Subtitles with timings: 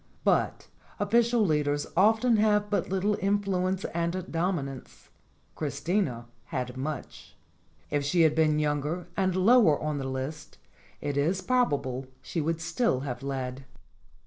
[0.23, 0.67] But
[0.99, 5.09] official leaders often have but little influence and dominance:
[5.53, 7.35] Chris tina had much.
[7.91, 10.57] If she had been younger and lower on the list,
[11.01, 13.65] it is probable she would still have led.